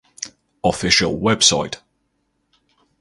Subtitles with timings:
[0.63, 1.77] Official Website.